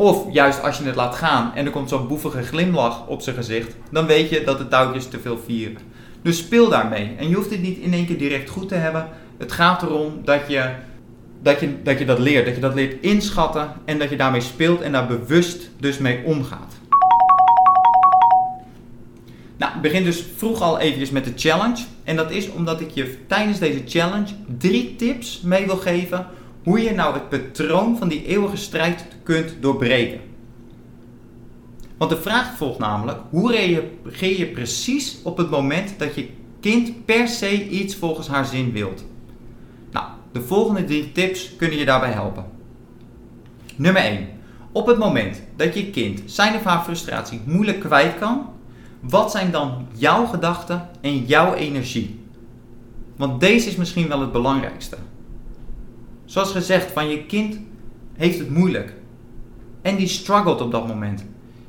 Of 0.00 0.32
juist 0.32 0.62
als 0.62 0.78
je 0.78 0.84
het 0.84 0.94
laat 0.94 1.14
gaan 1.14 1.54
en 1.54 1.64
er 1.64 1.70
komt 1.70 1.88
zo'n 1.88 2.08
boevige 2.08 2.42
glimlach 2.42 3.06
op 3.06 3.22
zijn 3.22 3.36
gezicht, 3.36 3.76
dan 3.90 4.06
weet 4.06 4.30
je 4.30 4.44
dat 4.44 4.58
de 4.58 4.68
touwtjes 4.68 5.08
te 5.08 5.18
veel 5.18 5.38
vieren. 5.44 5.78
Dus 6.22 6.38
speel 6.38 6.68
daarmee. 6.68 7.14
En 7.16 7.28
je 7.28 7.34
hoeft 7.34 7.50
het 7.50 7.62
niet 7.62 7.78
in 7.78 7.92
één 7.92 8.06
keer 8.06 8.18
direct 8.18 8.50
goed 8.50 8.68
te 8.68 8.74
hebben. 8.74 9.08
Het 9.38 9.52
gaat 9.52 9.82
erom 9.82 10.20
dat 10.24 10.40
je 10.48 10.70
dat, 11.42 11.60
je, 11.60 11.82
dat 11.82 11.98
je 11.98 12.04
dat 12.04 12.18
leert. 12.18 12.44
Dat 12.44 12.54
je 12.54 12.60
dat 12.60 12.74
leert 12.74 13.02
inschatten 13.02 13.72
en 13.84 13.98
dat 13.98 14.10
je 14.10 14.16
daarmee 14.16 14.40
speelt 14.40 14.80
en 14.80 14.92
daar 14.92 15.06
bewust 15.06 15.70
dus 15.80 15.98
mee 15.98 16.24
omgaat. 16.24 16.74
Nou, 19.56 19.72
begin 19.82 20.04
dus 20.04 20.24
vroeg 20.36 20.60
al 20.60 20.78
eventjes 20.78 21.10
met 21.10 21.24
de 21.24 21.32
challenge. 21.36 21.84
En 22.04 22.16
dat 22.16 22.30
is 22.30 22.50
omdat 22.50 22.80
ik 22.80 22.90
je 22.90 23.16
tijdens 23.26 23.58
deze 23.58 23.82
challenge 23.86 24.34
drie 24.58 24.96
tips 24.96 25.40
mee 25.40 25.66
wil 25.66 25.76
geven 25.76 26.26
hoe 26.64 26.80
je 26.80 26.90
nou 26.90 27.14
het 27.14 27.28
patroon 27.28 27.96
van 27.96 28.08
die 28.08 28.26
eeuwige 28.26 28.56
strijd 28.56 29.06
kunt 29.22 29.56
doorbreken. 29.60 30.20
Want 31.98 32.10
de 32.10 32.16
vraag 32.16 32.56
volgt 32.56 32.78
namelijk, 32.78 33.18
hoe 33.30 33.50
reageer 33.50 34.38
je 34.38 34.46
precies 34.46 35.18
op 35.22 35.36
het 35.36 35.50
moment 35.50 35.98
dat 35.98 36.14
je 36.14 36.28
kind 36.60 37.04
per 37.04 37.28
se 37.28 37.68
iets 37.68 37.96
volgens 37.96 38.28
haar 38.28 38.44
zin 38.44 38.72
wilt? 38.72 39.04
Nou, 39.90 40.06
de 40.32 40.40
volgende 40.40 40.84
drie 40.84 41.12
tips 41.12 41.56
kunnen 41.56 41.78
je 41.78 41.84
daarbij 41.84 42.10
helpen. 42.10 42.44
Nummer 43.76 44.02
1. 44.02 44.28
Op 44.72 44.86
het 44.86 44.98
moment 44.98 45.42
dat 45.56 45.74
je 45.74 45.90
kind 45.90 46.22
zijn 46.24 46.54
of 46.54 46.64
haar 46.64 46.82
frustratie 46.82 47.40
moeilijk 47.44 47.80
kwijt 47.80 48.18
kan, 48.18 48.46
wat 49.00 49.30
zijn 49.30 49.50
dan 49.50 49.86
jouw 49.94 50.26
gedachten 50.26 50.88
en 51.00 51.24
jouw 51.24 51.54
energie? 51.54 52.20
Want 53.16 53.40
deze 53.40 53.68
is 53.68 53.76
misschien 53.76 54.08
wel 54.08 54.20
het 54.20 54.32
belangrijkste. 54.32 54.96
Zoals 56.28 56.50
gezegd, 56.50 56.92
van 56.92 57.08
je 57.08 57.26
kind 57.26 57.58
heeft 58.16 58.38
het 58.38 58.50
moeilijk. 58.50 58.94
En 59.82 59.96
die 59.96 60.06
struggelt 60.06 60.60
op 60.60 60.70
dat 60.70 60.86
moment. 60.86 61.24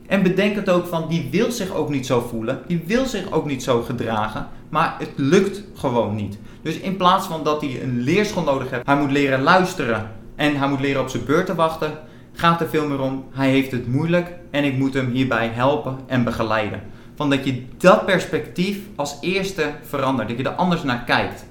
En 0.08 0.24
bedenk 0.24 0.56
het 0.56 0.70
ook 0.70 0.86
van, 0.86 1.06
die 1.10 1.28
wil 1.32 1.52
zich 1.52 1.74
ook 1.74 1.90
niet 1.90 2.06
zo 2.06 2.20
voelen, 2.30 2.62
die 2.68 2.84
wil 2.86 3.06
zich 3.06 3.32
ook 3.32 3.46
niet 3.46 3.64
zo 3.64 3.82
gedragen, 3.82 4.48
maar 4.70 4.96
het 5.00 5.12
lukt 5.16 5.64
gewoon 5.74 6.16
niet. 6.16 6.38
Dus 6.62 6.80
in 6.80 6.98
plaats 6.98 7.28
van 7.28 7.44
dat 7.44 7.62
hij 7.62 7.84
een 7.84 8.02
leerschool 8.02 8.44
nodig 8.44 8.70
heeft, 8.70 8.86
hij 8.86 8.98
moet 8.98 9.12
leren 9.12 9.42
luisteren 9.42 10.12
en 10.36 10.58
hij 10.58 10.70
moet 10.70 10.80
leren 10.80 11.02
op 11.02 11.10
zijn 11.10 11.26
beurt 11.26 11.46
te 11.46 11.56
wachten, 11.56 11.92
gaat 12.34 12.62
er 12.62 12.70
veel 12.70 12.88
meer 12.88 13.02
om, 13.02 13.26
hij 13.32 13.50
heeft 13.50 13.72
het 13.72 13.88
moeilijk 13.88 14.34
en 14.52 14.64
ik 14.64 14.78
moet 14.78 14.94
hem 14.94 15.12
hierbij 15.12 15.48
helpen 15.48 15.98
en 16.08 16.24
begeleiden. 16.24 16.82
Van 17.16 17.30
dat 17.30 17.46
je 17.46 17.64
dat 17.78 18.06
perspectief 18.06 18.80
als 18.96 19.18
eerste 19.22 19.72
verandert, 19.84 20.28
dat 20.30 20.38
je 20.38 20.44
er 20.44 20.50
anders 20.50 20.84
naar 20.84 21.04
kijkt. 21.04 21.46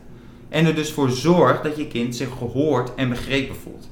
En 0.48 0.66
er 0.66 0.74
dus 0.74 0.92
voor 0.92 1.10
zorgt 1.10 1.62
dat 1.62 1.76
je 1.76 1.88
kind 1.88 2.16
zich 2.16 2.28
gehoord 2.38 2.94
en 2.94 3.08
begrepen 3.08 3.56
voelt. 3.56 3.88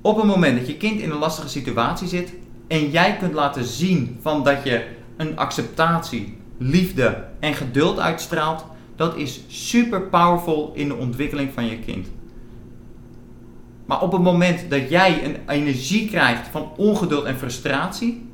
Op 0.00 0.16
het 0.16 0.26
moment 0.26 0.58
dat 0.58 0.66
je 0.66 0.76
kind 0.76 1.00
in 1.00 1.10
een 1.10 1.18
lastige 1.18 1.48
situatie 1.48 2.08
zit 2.08 2.32
en 2.66 2.90
jij 2.90 3.16
kunt 3.16 3.32
laten 3.32 3.64
zien 3.64 4.18
van 4.20 4.44
dat 4.44 4.64
je 4.64 4.86
een 5.16 5.36
acceptatie, 5.36 6.36
liefde 6.58 7.24
en 7.40 7.54
geduld 7.54 7.98
uitstraalt, 7.98 8.64
dat 8.96 9.16
is 9.16 9.40
super 9.48 10.02
powerful 10.02 10.72
in 10.74 10.88
de 10.88 10.96
ontwikkeling 10.96 11.52
van 11.52 11.66
je 11.66 11.78
kind. 11.78 12.08
Maar 13.86 14.02
op 14.02 14.12
het 14.12 14.22
moment 14.22 14.70
dat 14.70 14.88
jij 14.88 15.24
een 15.24 15.36
energie 15.46 16.08
krijgt 16.08 16.48
van 16.48 16.70
ongeduld 16.76 17.24
en 17.24 17.38
frustratie, 17.38 18.28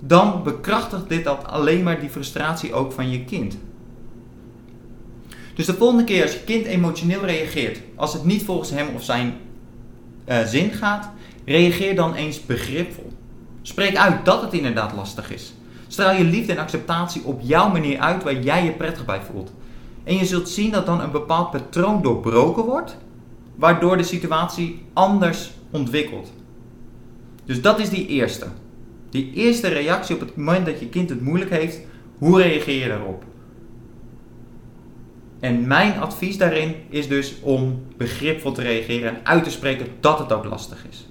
dan 0.00 0.42
bekrachtigt 0.42 1.08
dit 1.08 1.24
dat 1.24 1.46
alleen 1.46 1.82
maar 1.82 2.00
die 2.00 2.10
frustratie 2.10 2.72
ook 2.72 2.92
van 2.92 3.10
je 3.10 3.24
kind. 3.24 3.58
Dus 5.54 5.66
de 5.66 5.74
volgende 5.74 6.04
keer 6.04 6.22
als 6.22 6.32
je 6.32 6.44
kind 6.44 6.66
emotioneel 6.66 7.24
reageert, 7.24 7.80
als 7.94 8.12
het 8.12 8.24
niet 8.24 8.44
volgens 8.44 8.70
hem 8.70 8.86
of 8.94 9.04
zijn 9.04 9.34
uh, 10.28 10.42
zin 10.42 10.70
gaat, 10.70 11.10
reageer 11.44 11.94
dan 11.94 12.14
eens 12.14 12.46
begripvol. 12.46 13.12
Spreek 13.62 13.96
uit 13.96 14.24
dat 14.24 14.42
het 14.42 14.52
inderdaad 14.52 14.92
lastig 14.94 15.32
is. 15.32 15.54
Straal 15.88 16.14
je 16.14 16.24
liefde 16.24 16.52
en 16.52 16.58
acceptatie 16.58 17.24
op 17.24 17.40
jouw 17.42 17.68
manier 17.68 17.98
uit 17.98 18.22
waar 18.22 18.40
jij 18.40 18.64
je 18.64 18.72
prettig 18.72 19.04
bij 19.04 19.20
voelt. 19.20 19.52
En 20.04 20.16
je 20.16 20.24
zult 20.24 20.48
zien 20.48 20.70
dat 20.70 20.86
dan 20.86 21.00
een 21.00 21.10
bepaald 21.10 21.50
patroon 21.50 22.02
doorbroken 22.02 22.64
wordt, 22.64 22.96
waardoor 23.54 23.96
de 23.96 24.02
situatie 24.02 24.82
anders 24.92 25.50
ontwikkelt. 25.70 26.32
Dus 27.44 27.62
dat 27.62 27.78
is 27.78 27.88
die 27.88 28.06
eerste. 28.06 28.46
Die 29.10 29.32
eerste 29.32 29.68
reactie 29.68 30.14
op 30.14 30.20
het 30.20 30.36
moment 30.36 30.66
dat 30.66 30.80
je 30.80 30.88
kind 30.88 31.08
het 31.08 31.20
moeilijk 31.20 31.50
heeft, 31.50 31.80
hoe 32.18 32.42
reageer 32.42 32.82
je 32.82 32.88
daarop? 32.88 33.24
En 35.44 35.66
mijn 35.66 36.00
advies 36.00 36.38
daarin 36.38 36.74
is 36.88 37.08
dus 37.08 37.34
om 37.40 37.82
begripvol 37.96 38.52
te 38.52 38.62
reageren 38.62 39.08
en 39.08 39.26
uit 39.26 39.44
te 39.44 39.50
spreken 39.50 39.86
dat 40.00 40.18
het 40.18 40.32
ook 40.32 40.44
lastig 40.44 40.86
is. 40.90 41.08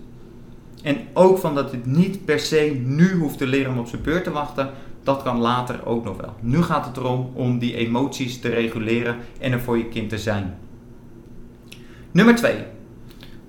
En 0.84 0.98
ook 1.14 1.38
van 1.38 1.56
dat 1.56 1.72
het 1.72 1.86
niet 1.86 2.26
per 2.26 2.40
se 2.40 2.82
nu 2.86 3.14
hoeft 3.14 3.38
te 3.38 3.48
leren 3.48 3.72
om 3.72 3.80
op 3.80 3.88
zijn 3.88 4.02
beurt 4.02 4.24
te 4.24 4.32
wachten, 4.32 4.70
dat 5.04 5.24
kan 5.24 5.38
later 5.40 5.86
ook 5.86 6.04
nog 6.04 6.18
wel. 6.18 6.34
Nu 6.40 6.62
gaat 6.62 6.86
het 6.86 6.98
erom 6.98 7.32
om 7.34 7.60
die 7.60 7.76
emoties 7.76 8.40
te 8.40 8.50
reguleren 8.50 9.18
en 9.40 9.52
er 9.52 9.62
voor 9.62 9.78
je 9.78 9.90
kind 9.90 10.10
te 10.10 10.18
zijn. 10.18 10.58
Nummer 12.12 12.36
2. 12.36 12.56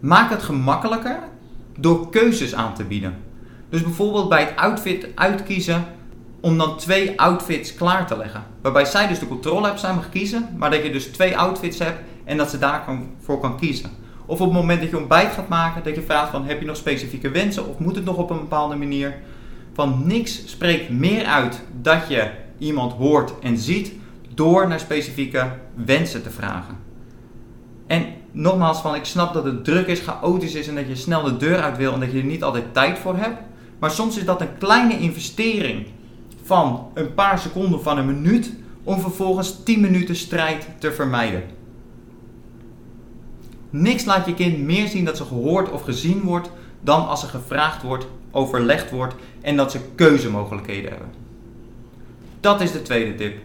Maak 0.01 0.31
het 0.31 0.43
gemakkelijker 0.43 1.19
door 1.79 2.11
keuzes 2.11 2.55
aan 2.55 2.75
te 2.75 2.85
bieden. 2.85 3.17
Dus 3.69 3.83
bijvoorbeeld 3.83 4.29
bij 4.29 4.41
het 4.41 4.57
outfit 4.57 5.09
uitkiezen 5.15 5.85
om 6.45 6.59
dan 6.59 6.77
twee 6.77 7.21
outfits 7.21 7.75
klaar 7.75 8.07
te 8.07 8.17
leggen. 8.17 8.45
Waarbij 8.63 8.85
zij 8.85 9.09
dus 9.09 9.19
de 9.19 9.29
controle 9.29 9.67
hebt, 9.67 9.81
zij 9.81 9.95
mag 9.95 10.09
kiezen, 10.09 10.49
maar 10.57 10.71
dat 10.71 10.83
je 10.83 10.93
dus 10.93 11.07
twee 11.07 11.37
outfits 11.37 11.79
hebt 11.79 11.99
en 12.25 12.37
dat 12.37 12.51
ze 12.51 12.59
daarvoor 12.59 13.41
kan 13.41 13.59
kiezen. 13.59 13.91
Of 14.27 14.41
op 14.41 14.47
het 14.47 14.55
moment 14.55 14.81
dat 14.81 14.91
je 14.91 14.99
ontbijt 14.99 15.33
gaat 15.33 15.49
maken, 15.49 15.83
dat 15.85 15.95
je 15.95 16.03
vraagt 16.03 16.31
van 16.31 16.45
heb 16.45 16.61
je 16.61 16.67
nog 16.67 16.77
specifieke 16.77 17.31
wensen 17.31 17.69
of 17.69 17.79
moet 17.79 17.97
het 17.97 18.05
nog 18.05 18.17
op 18.17 18.31
een 18.31 18.39
bepaalde 18.39 18.77
manier. 18.77 19.15
Van 19.73 20.07
niks 20.07 20.43
spreekt 20.47 20.91
meer 20.91 21.25
uit 21.25 21.63
dat 21.81 22.09
je 22.09 22.31
iemand 22.59 22.93
hoort 22.93 23.33
en 23.41 23.59
ziet 23.59 23.93
door 24.35 24.69
naar 24.69 24.81
specifieke 24.81 25.51
wensen 25.75 26.23
te 26.23 26.31
vragen. 26.31 26.77
En 27.87 28.07
nogmaals, 28.31 28.81
van 28.81 28.95
ik 28.95 29.05
snap 29.05 29.35
dat 29.35 29.45
het 29.45 29.65
druk 29.65 29.87
is, 29.87 30.01
chaotisch 30.01 30.55
is 30.55 30.69
en 30.69 30.75
dat 30.75 30.89
je 30.89 30.97
snel 30.97 31.23
de 31.23 31.37
deur 31.37 31.63
uit 31.63 31.77
wil 31.77 31.93
en 31.93 32.01
dat 32.01 32.13
je 32.13 32.19
er 32.19 32.25
niet 32.25 32.43
altijd 32.43 32.75
tijd 32.75 32.99
voor 32.99 33.17
hebt. 33.17 33.39
Maar 33.79 33.91
soms 33.91 34.17
is 34.17 34.25
dat 34.25 34.41
een 34.41 34.59
kleine 34.59 34.99
investering 34.99 35.87
van 36.45 36.91
een 36.95 37.15
paar 37.15 37.39
seconden 37.39 37.83
van 37.83 37.99
een 37.99 38.07
minuut 38.07 38.53
om 38.83 39.01
vervolgens 39.01 39.63
10 39.63 39.81
minuten 39.81 40.17
strijd 40.17 40.67
te 40.79 40.93
vermijden. 40.93 41.43
Niks 43.71 44.05
laat 44.05 44.27
je 44.27 44.35
kind 44.35 44.59
meer 44.59 44.89
zien 44.89 45.05
dat 45.05 45.17
ze 45.17 45.25
gehoord 45.25 45.71
of 45.71 45.83
gezien 45.83 46.21
wordt 46.21 46.51
dan 46.81 47.09
als 47.09 47.23
er 47.23 47.29
gevraagd 47.29 47.83
wordt, 47.83 48.07
overlegd 48.31 48.91
wordt 48.91 49.15
en 49.41 49.57
dat 49.57 49.71
ze 49.71 49.81
keuzemogelijkheden 49.95 50.91
hebben. 50.91 51.09
Dat 52.41 52.61
is 52.61 52.73
de 52.73 52.83
tweede 52.83 53.15
tip. 53.15 53.39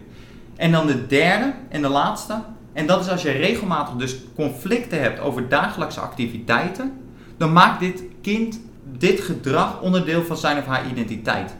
En 0.56 0.72
dan 0.72 0.88
de 0.88 1.08
derde 1.08 1.53
en 1.70 1.82
de 1.82 1.89
laatste. 1.89 2.41
En 2.74 2.88
dat 2.88 3.01
is 3.01 3.10
als 3.10 3.22
je 3.22 3.32
regelmatig 3.32 3.96
dus 3.96 4.18
conflicten 4.36 5.01
hebt 5.01 5.20
over 5.20 5.50
dagelijkse 5.50 6.00
activiteiten, 6.00 6.94
dan 7.38 7.53
maakt 7.53 7.79
dit 7.79 8.03
kind 8.22 8.60
dit 8.84 9.20
gedrag 9.20 9.82
onderdeel 9.82 10.24
van 10.24 10.38
zijn 10.38 10.58
of 10.58 10.65
haar 10.65 10.89
identiteit. 10.89 11.56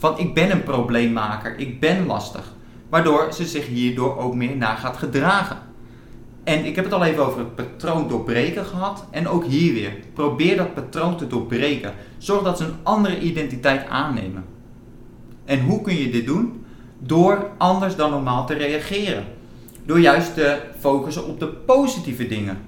Van 0.00 0.18
ik 0.18 0.34
ben 0.34 0.50
een 0.50 0.62
probleemmaker, 0.62 1.58
ik 1.58 1.80
ben 1.80 2.06
lastig. 2.06 2.52
Waardoor 2.88 3.32
ze 3.32 3.46
zich 3.46 3.66
hierdoor 3.66 4.18
ook 4.18 4.34
meer 4.34 4.56
naar 4.56 4.76
gaat 4.76 4.96
gedragen. 4.96 5.56
En 6.44 6.64
ik 6.64 6.76
heb 6.76 6.84
het 6.84 6.94
al 6.94 7.04
even 7.04 7.26
over 7.26 7.38
het 7.38 7.54
patroon 7.54 8.08
doorbreken 8.08 8.64
gehad. 8.64 9.04
En 9.10 9.28
ook 9.28 9.44
hier 9.44 9.72
weer. 9.72 9.96
Probeer 10.14 10.56
dat 10.56 10.74
patroon 10.74 11.16
te 11.16 11.26
doorbreken. 11.26 11.92
Zorg 12.18 12.42
dat 12.42 12.58
ze 12.58 12.64
een 12.64 12.74
andere 12.82 13.20
identiteit 13.20 13.88
aannemen. 13.88 14.44
En 15.44 15.60
hoe 15.60 15.80
kun 15.82 15.96
je 15.96 16.10
dit 16.10 16.26
doen? 16.26 16.64
Door 16.98 17.50
anders 17.58 17.96
dan 17.96 18.10
normaal 18.10 18.46
te 18.46 18.54
reageren. 18.54 19.24
Door 19.86 20.00
juist 20.00 20.34
te 20.34 20.60
focussen 20.78 21.26
op 21.26 21.40
de 21.40 21.46
positieve 21.46 22.26
dingen. 22.26 22.58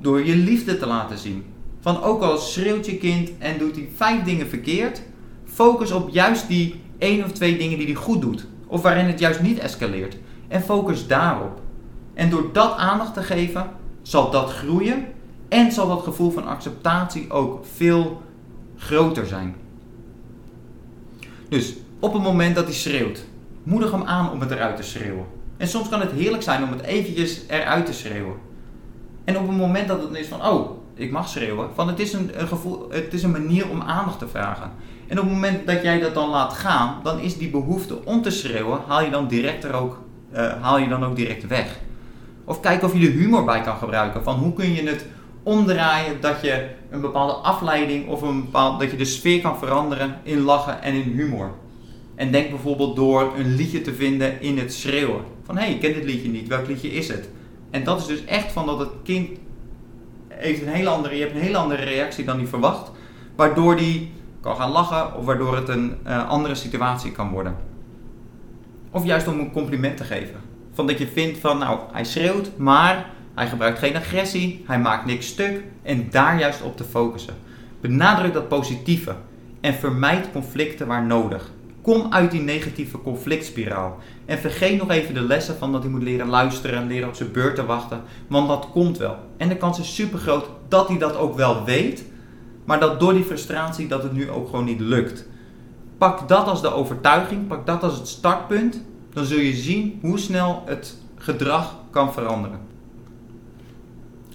Door 0.00 0.24
je 0.24 0.36
liefde 0.36 0.78
te 0.78 0.86
laten 0.86 1.18
zien. 1.18 1.44
Van 1.80 2.02
ook 2.02 2.22
al 2.22 2.38
schreeuwt 2.38 2.86
je 2.86 2.96
kind 2.96 3.30
en 3.38 3.58
doet 3.58 3.76
hij 3.76 3.88
vijf 3.96 4.22
dingen 4.22 4.48
verkeerd, 4.48 5.02
focus 5.52 5.92
op 5.92 6.08
juist 6.08 6.48
die 6.48 6.80
één 6.98 7.24
of 7.24 7.32
twee 7.32 7.56
dingen 7.56 7.78
die 7.78 7.86
hij 7.86 7.96
goed 7.96 8.20
doet. 8.20 8.46
Of 8.66 8.82
waarin 8.82 9.06
het 9.06 9.18
juist 9.18 9.40
niet 9.40 9.58
escaleert. 9.58 10.16
En 10.48 10.62
focus 10.62 11.06
daarop. 11.06 11.60
En 12.14 12.30
door 12.30 12.52
dat 12.52 12.76
aandacht 12.76 13.14
te 13.14 13.22
geven, 13.22 13.70
zal 14.02 14.30
dat 14.30 14.50
groeien 14.50 15.06
en 15.48 15.72
zal 15.72 15.88
dat 15.88 16.02
gevoel 16.02 16.30
van 16.30 16.46
acceptatie 16.46 17.30
ook 17.30 17.64
veel 17.74 18.22
groter 18.76 19.26
zijn. 19.26 19.54
Dus 21.48 21.74
op 21.98 22.12
het 22.12 22.22
moment 22.22 22.54
dat 22.54 22.64
hij 22.64 22.74
schreeuwt, 22.74 23.24
moedig 23.62 23.90
hem 23.90 24.02
aan 24.02 24.30
om 24.30 24.40
het 24.40 24.50
eruit 24.50 24.76
te 24.76 24.82
schreeuwen. 24.82 25.24
En 25.56 25.68
soms 25.68 25.88
kan 25.88 26.00
het 26.00 26.12
heerlijk 26.12 26.42
zijn 26.42 26.62
om 26.62 26.70
het 26.70 26.82
eventjes 26.82 27.42
eruit 27.48 27.86
te 27.86 27.92
schreeuwen. 27.92 28.34
En 29.24 29.38
op 29.38 29.48
het 29.48 29.56
moment 29.56 29.88
dat 29.88 30.02
het 30.02 30.14
is 30.14 30.26
van, 30.26 30.46
oh, 30.46 30.70
ik 30.94 31.10
mag 31.10 31.28
schreeuwen, 31.28 31.68
van 31.74 31.88
het 31.88 32.00
is 32.00 32.12
een, 32.12 32.40
een, 32.40 32.48
gevoel, 32.48 32.86
het 32.90 33.14
is 33.14 33.22
een 33.22 33.30
manier 33.30 33.70
om 33.70 33.82
aandacht 33.82 34.18
te 34.18 34.28
vragen. 34.28 34.70
En 35.12 35.18
op 35.18 35.24
het 35.24 35.34
moment 35.34 35.66
dat 35.66 35.82
jij 35.82 36.00
dat 36.00 36.14
dan 36.14 36.28
laat 36.28 36.52
gaan, 36.52 37.00
dan 37.02 37.20
is 37.20 37.38
die 37.38 37.50
behoefte 37.50 38.04
om 38.04 38.22
te 38.22 38.30
schreeuwen, 38.30 38.80
haal 38.86 39.02
je 39.04 39.10
dan 39.10 39.28
direct, 39.28 39.64
er 39.64 39.74
ook, 39.74 40.00
uh, 40.34 40.62
haal 40.62 40.78
je 40.78 40.88
dan 40.88 41.04
ook 41.04 41.16
direct 41.16 41.46
weg. 41.46 41.78
Of 42.44 42.60
kijk 42.60 42.82
of 42.82 42.98
je 42.98 43.06
er 43.06 43.12
humor 43.12 43.44
bij 43.44 43.60
kan 43.60 43.76
gebruiken. 43.76 44.22
Van 44.22 44.34
hoe 44.34 44.52
kun 44.52 44.72
je 44.72 44.82
het 44.82 45.06
omdraaien 45.42 46.20
dat 46.20 46.40
je 46.42 46.66
een 46.90 47.00
bepaalde 47.00 47.32
afleiding 47.32 48.08
of 48.08 48.22
een 48.22 48.44
bepaald, 48.44 48.80
dat 48.80 48.90
je 48.90 48.96
de 48.96 49.04
sfeer 49.04 49.40
kan 49.40 49.58
veranderen 49.58 50.20
in 50.22 50.40
lachen 50.40 50.82
en 50.82 50.94
in 50.94 51.12
humor. 51.16 51.50
En 52.14 52.32
denk 52.32 52.50
bijvoorbeeld 52.50 52.96
door 52.96 53.32
een 53.36 53.54
liedje 53.54 53.80
te 53.80 53.94
vinden 53.94 54.40
in 54.40 54.58
het 54.58 54.72
schreeuwen. 54.72 55.24
Van 55.42 55.56
hé, 55.56 55.62
hey, 55.62 55.72
ik 55.72 55.80
ken 55.80 55.92
dit 55.92 56.04
liedje 56.04 56.28
niet, 56.28 56.48
welk 56.48 56.66
liedje 56.66 56.92
is 56.92 57.08
het? 57.08 57.28
En 57.70 57.84
dat 57.84 58.00
is 58.00 58.06
dus 58.06 58.24
echt 58.24 58.52
van 58.52 58.66
dat 58.66 58.78
het 58.78 58.92
kind 59.02 59.28
heeft 60.28 60.62
een 60.62 60.68
hele 60.68 60.88
andere, 60.88 61.14
je 61.14 61.20
hebt 61.20 61.34
een 61.34 61.40
hele 61.40 61.56
andere 61.56 61.82
reactie 61.82 62.24
dan 62.24 62.36
hij 62.36 62.46
verwacht. 62.46 62.90
Waardoor 63.36 63.76
die 63.76 64.20
kan 64.42 64.56
gaan 64.56 64.70
lachen 64.70 65.16
of 65.16 65.24
waardoor 65.24 65.56
het 65.56 65.68
een 65.68 65.94
uh, 66.06 66.28
andere 66.28 66.54
situatie 66.54 67.12
kan 67.12 67.30
worden. 67.30 67.56
Of 68.90 69.04
juist 69.04 69.28
om 69.28 69.40
een 69.40 69.52
compliment 69.52 69.96
te 69.96 70.04
geven. 70.04 70.40
Van 70.72 70.86
dat 70.86 70.98
je 70.98 71.06
vindt 71.06 71.38
van, 71.38 71.58
nou, 71.58 71.78
hij 71.92 72.04
schreeuwt, 72.04 72.50
maar 72.56 73.10
hij 73.34 73.46
gebruikt 73.46 73.78
geen 73.78 73.96
agressie, 73.96 74.64
hij 74.66 74.78
maakt 74.78 75.06
niks 75.06 75.26
stuk. 75.26 75.64
En 75.82 76.10
daar 76.10 76.38
juist 76.38 76.62
op 76.62 76.76
te 76.76 76.84
focussen. 76.84 77.34
Benadruk 77.80 78.32
dat 78.32 78.48
positieve 78.48 79.14
en 79.60 79.74
vermijd 79.74 80.32
conflicten 80.32 80.86
waar 80.86 81.06
nodig. 81.06 81.50
Kom 81.82 82.12
uit 82.12 82.30
die 82.30 82.40
negatieve 82.40 82.98
conflictspiraal. 82.98 83.98
En 84.24 84.38
vergeet 84.38 84.78
nog 84.78 84.90
even 84.90 85.14
de 85.14 85.20
lessen 85.20 85.56
van 85.56 85.72
dat 85.72 85.82
hij 85.82 85.90
moet 85.90 86.02
leren 86.02 86.28
luisteren, 86.28 86.86
leren 86.86 87.08
op 87.08 87.14
zijn 87.14 87.32
beurt 87.32 87.54
te 87.54 87.66
wachten. 87.66 88.02
Want 88.26 88.48
dat 88.48 88.68
komt 88.72 88.98
wel. 88.98 89.16
En 89.36 89.48
de 89.48 89.56
kans 89.56 89.78
is 89.78 89.94
super 89.94 90.18
groot 90.18 90.48
dat 90.68 90.88
hij 90.88 90.98
dat 90.98 91.16
ook 91.16 91.36
wel 91.36 91.64
weet. 91.64 92.04
Maar 92.64 92.80
dat 92.80 93.00
door 93.00 93.12
die 93.12 93.24
frustratie 93.24 93.88
dat 93.88 94.02
het 94.02 94.12
nu 94.12 94.30
ook 94.30 94.48
gewoon 94.48 94.64
niet 94.64 94.80
lukt. 94.80 95.26
Pak 95.98 96.28
dat 96.28 96.46
als 96.46 96.62
de 96.62 96.72
overtuiging, 96.72 97.46
pak 97.46 97.66
dat 97.66 97.82
als 97.82 97.98
het 97.98 98.08
startpunt 98.08 98.82
dan 99.12 99.24
zul 99.24 99.38
je 99.38 99.54
zien 99.54 99.98
hoe 100.00 100.18
snel 100.18 100.62
het 100.66 100.96
gedrag 101.16 101.76
kan 101.90 102.12
veranderen. 102.12 102.60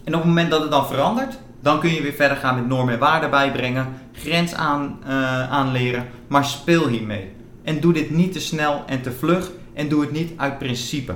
En 0.04 0.14
op 0.14 0.20
het 0.20 0.30
moment 0.30 0.52
dat 0.52 0.62
het 0.62 0.72
dan 0.72 0.88
verandert, 0.88 1.40
dan 1.60 1.80
kun 1.80 1.94
je 1.94 2.02
weer 2.02 2.14
verder 2.14 2.38
gaan 2.38 2.56
met 2.56 2.68
normen 2.68 2.94
en 2.94 3.00
waarden 3.00 3.30
bijbrengen, 3.30 3.88
grens 4.12 4.54
aan, 4.54 5.00
uh, 5.04 5.52
aanleren, 5.52 6.08
maar 6.28 6.46
speel 6.46 6.88
hiermee. 6.88 7.32
En 7.64 7.80
doe 7.80 7.94
dit 7.94 8.10
niet 8.10 8.34
te 8.34 8.40
snel 8.40 8.84
en 8.86 9.02
te 9.02 9.12
vlug 9.12 9.52
en 9.74 9.90
doe 9.90 10.02
het 10.02 10.12
niet 10.12 10.32
uit 10.38 10.58
principe. 10.58 11.16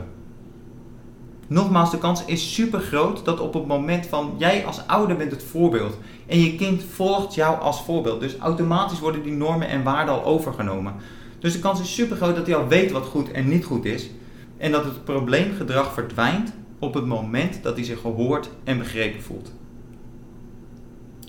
Nogmaals, 1.51 1.91
de 1.91 1.97
kans 1.97 2.25
is 2.25 2.53
super 2.53 2.79
groot 2.79 3.25
dat 3.25 3.39
op 3.39 3.53
het 3.53 3.67
moment 3.67 4.05
van 4.05 4.33
jij 4.37 4.65
als 4.65 4.87
ouder 4.87 5.17
bent 5.17 5.31
het 5.31 5.43
voorbeeld 5.43 5.97
en 6.27 6.39
je 6.39 6.55
kind 6.55 6.83
volgt 6.83 7.33
jou 7.33 7.59
als 7.59 7.83
voorbeeld. 7.83 8.19
Dus 8.19 8.37
automatisch 8.37 8.99
worden 8.99 9.23
die 9.23 9.31
normen 9.31 9.67
en 9.67 9.83
waarden 9.83 10.13
al 10.13 10.23
overgenomen. 10.23 10.93
Dus 11.39 11.53
de 11.53 11.59
kans 11.59 11.79
is 11.79 11.93
super 11.93 12.15
groot 12.15 12.35
dat 12.35 12.47
hij 12.47 12.55
al 12.55 12.67
weet 12.67 12.91
wat 12.91 13.05
goed 13.05 13.31
en 13.31 13.49
niet 13.49 13.65
goed 13.65 13.85
is 13.85 14.09
en 14.57 14.71
dat 14.71 14.85
het 14.85 15.03
probleemgedrag 15.03 15.93
verdwijnt 15.93 16.53
op 16.79 16.93
het 16.93 17.05
moment 17.05 17.63
dat 17.63 17.75
hij 17.75 17.85
zich 17.85 17.99
gehoord 18.01 18.49
en 18.63 18.77
begrepen 18.77 19.21
voelt. 19.21 19.51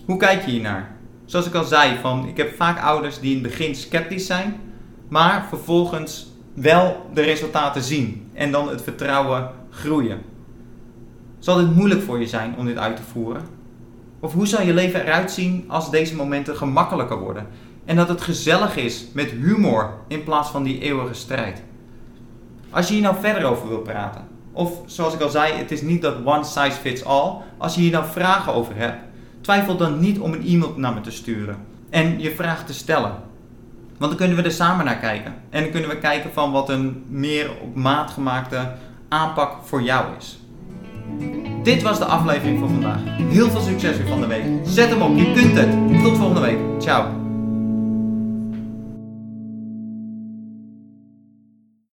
Hoe 0.04 0.16
kijk 0.16 0.44
je 0.44 0.50
hiernaar? 0.50 0.96
Zoals 1.24 1.46
ik 1.46 1.54
al 1.54 1.64
zei, 1.64 1.98
van, 2.00 2.28
ik 2.28 2.36
heb 2.36 2.54
vaak 2.56 2.82
ouders 2.82 3.20
die 3.20 3.36
in 3.36 3.42
het 3.42 3.50
begin 3.50 3.74
sceptisch 3.74 4.26
zijn, 4.26 4.60
maar 5.08 5.46
vervolgens 5.48 6.32
wel 6.54 7.10
de 7.14 7.22
resultaten 7.22 7.82
zien 7.82 8.30
en 8.32 8.50
dan 8.50 8.68
het 8.68 8.82
vertrouwen 8.82 9.60
groeien. 9.72 10.20
Zal 11.38 11.56
dit 11.56 11.74
moeilijk 11.74 12.02
voor 12.02 12.20
je 12.20 12.26
zijn 12.26 12.54
om 12.56 12.66
dit 12.66 12.78
uit 12.78 12.96
te 12.96 13.02
voeren? 13.02 13.42
Of 14.20 14.32
hoe 14.32 14.46
zal 14.46 14.62
je 14.62 14.74
leven 14.74 15.04
eruit 15.04 15.30
zien 15.30 15.64
als 15.68 15.90
deze 15.90 16.16
momenten 16.16 16.56
gemakkelijker 16.56 17.18
worden 17.18 17.46
en 17.84 17.96
dat 17.96 18.08
het 18.08 18.20
gezellig 18.20 18.76
is 18.76 19.06
met 19.12 19.30
humor 19.30 19.94
in 20.08 20.24
plaats 20.24 20.50
van 20.50 20.62
die 20.62 20.80
eeuwige 20.80 21.14
strijd? 21.14 21.62
Als 22.70 22.88
je 22.88 22.94
hier 22.94 23.02
nou 23.02 23.16
verder 23.20 23.44
over 23.44 23.68
wilt 23.68 23.82
praten, 23.82 24.26
of 24.52 24.82
zoals 24.86 25.14
ik 25.14 25.20
al 25.20 25.28
zei, 25.28 25.52
het 25.52 25.70
is 25.70 25.82
niet 25.82 26.02
dat 26.02 26.16
one 26.24 26.44
size 26.44 26.80
fits 26.80 27.04
all. 27.04 27.32
Als 27.58 27.74
je 27.74 27.80
hier 27.80 27.90
nou 27.90 28.04
vragen 28.10 28.54
over 28.54 28.76
hebt, 28.76 29.02
twijfel 29.40 29.76
dan 29.76 30.00
niet 30.00 30.18
om 30.18 30.32
een 30.32 30.46
e-mail 30.46 30.74
naar 30.76 30.94
me 30.94 31.00
te 31.00 31.10
sturen 31.10 31.56
en 31.90 32.20
je 32.20 32.30
vraag 32.30 32.66
te 32.66 32.74
stellen. 32.74 33.14
Want 33.98 34.10
dan 34.10 34.16
kunnen 34.16 34.36
we 34.36 34.42
er 34.42 34.52
samen 34.52 34.84
naar 34.84 34.98
kijken. 34.98 35.34
En 35.50 35.62
dan 35.62 35.70
kunnen 35.70 35.90
we 35.90 35.98
kijken 35.98 36.32
van 36.32 36.52
wat 36.52 36.68
een 36.68 37.04
meer 37.08 37.50
op 37.62 37.74
maat 37.74 38.10
gemaakte 38.10 38.72
aanpak 39.12 39.52
voor 39.64 39.82
jou 39.82 40.04
is. 40.18 40.38
Dit 41.62 41.82
was 41.82 41.98
de 41.98 42.04
aflevering 42.04 42.58
voor 42.58 42.68
vandaag. 42.68 43.00
Heel 43.30 43.50
veel 43.50 43.60
succes 43.60 43.96
weer 43.96 44.08
van 44.08 44.20
de 44.20 44.26
week. 44.26 44.44
Zet 44.64 44.88
hem 44.88 45.02
op, 45.02 45.16
je 45.16 45.32
kunt 45.32 45.56
het. 45.56 46.02
Tot 46.02 46.16
volgende 46.16 46.40
week. 46.40 46.58
Ciao. 46.78 47.21